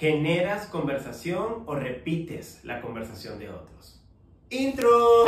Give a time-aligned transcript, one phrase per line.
[0.00, 4.02] ¿Generas conversación o repites la conversación de otros?
[4.48, 5.26] Intro.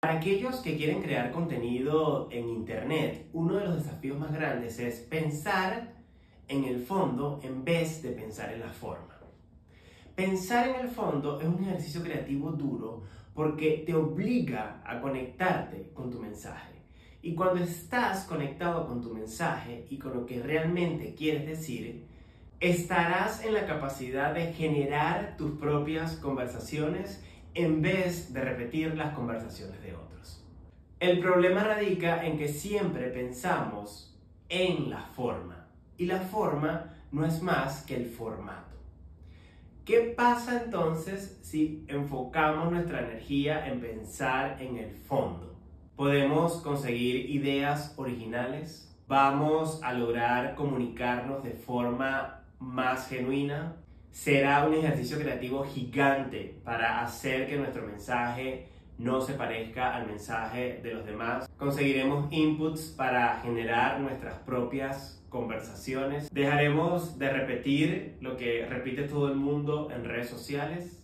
[0.00, 4.96] Para aquellos que quieren crear contenido en Internet, uno de los desafíos más grandes es
[4.98, 5.94] pensar
[6.48, 9.20] en el fondo en vez de pensar en la forma.
[10.16, 16.10] Pensar en el fondo es un ejercicio creativo duro porque te obliga a conectarte con
[16.10, 16.81] tu mensaje.
[17.22, 22.04] Y cuando estás conectado con tu mensaje y con lo que realmente quieres decir,
[22.58, 27.24] estarás en la capacidad de generar tus propias conversaciones
[27.54, 30.44] en vez de repetir las conversaciones de otros.
[30.98, 37.40] El problema radica en que siempre pensamos en la forma y la forma no es
[37.40, 38.76] más que el formato.
[39.84, 45.51] ¿Qué pasa entonces si enfocamos nuestra energía en pensar en el fondo?
[45.96, 53.76] Podemos conseguir ideas originales, vamos a lograr comunicarnos de forma más genuina.
[54.10, 60.80] Será un ejercicio creativo gigante para hacer que nuestro mensaje no se parezca al mensaje
[60.82, 61.48] de los demás.
[61.56, 66.30] Conseguiremos inputs para generar nuestras propias conversaciones.
[66.32, 71.02] Dejaremos de repetir lo que repite todo el mundo en redes sociales.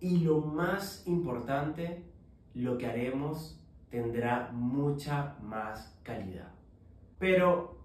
[0.00, 2.04] Y lo más importante,
[2.52, 3.63] lo que haremos
[3.94, 6.48] tendrá mucha más calidad.
[7.16, 7.76] Pero,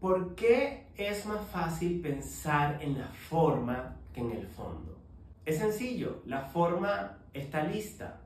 [0.00, 4.96] ¿por qué es más fácil pensar en la forma que en el fondo?
[5.44, 8.18] Es sencillo, la forma está lista.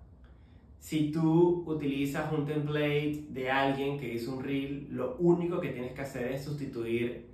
[0.79, 5.95] Si tú utilizas un template de alguien que hizo un reel, lo único que tienes
[5.95, 7.27] que hacer es sustituir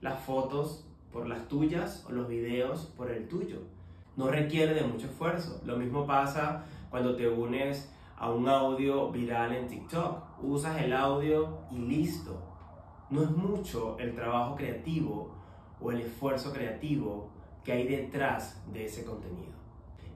[0.00, 3.62] las fotos por las tuyas o los videos por el tuyo.
[4.16, 5.60] No requiere de mucho esfuerzo.
[5.66, 10.42] Lo mismo pasa cuando te unes a un audio viral en TikTok.
[10.42, 12.42] Usas el audio y listo.
[13.10, 15.34] No es mucho el trabajo creativo
[15.80, 17.30] o el esfuerzo creativo
[17.62, 19.54] que hay detrás de ese contenido.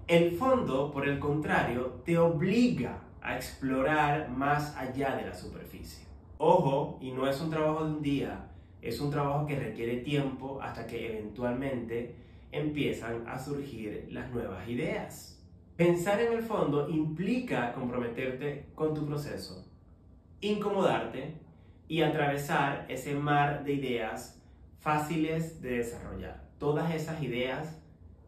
[0.07, 6.07] El fondo, por el contrario, te obliga a explorar más allá de la superficie.
[6.39, 8.49] Ojo, y no es un trabajo de un día,
[8.81, 12.17] es un trabajo que requiere tiempo hasta que eventualmente
[12.51, 15.40] empiezan a surgir las nuevas ideas.
[15.81, 19.65] Pensar en el fondo implica comprometerte con tu proceso,
[20.43, 21.41] incomodarte
[21.89, 24.39] y atravesar ese mar de ideas
[24.79, 26.47] fáciles de desarrollar.
[26.59, 27.81] Todas esas ideas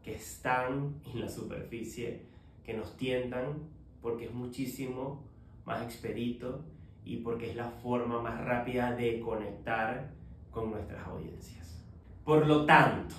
[0.03, 2.23] que están en la superficie,
[2.65, 3.69] que nos tientan
[4.01, 5.23] porque es muchísimo
[5.67, 6.65] más expedito
[7.05, 10.11] y porque es la forma más rápida de conectar
[10.51, 11.85] con nuestras audiencias.
[12.25, 13.15] Por lo tanto,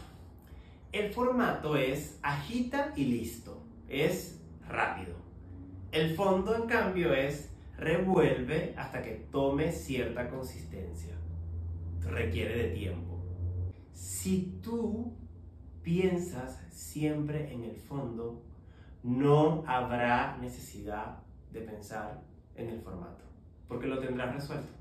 [0.92, 3.62] el formato es agita y listo
[4.02, 5.16] es rápido.
[5.92, 11.14] El fondo, en cambio, es revuelve hasta que tome cierta consistencia.
[12.02, 13.20] Requiere de tiempo.
[13.94, 15.14] Si tú
[15.84, 18.42] piensas siempre en el fondo,
[19.04, 21.20] no habrá necesidad
[21.52, 22.22] de pensar
[22.56, 23.24] en el formato,
[23.68, 24.72] porque lo tendrás resuelto.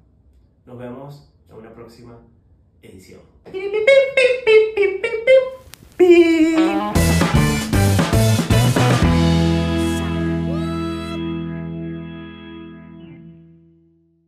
[0.65, 2.19] Nos vemos en una próxima
[2.81, 3.21] edición.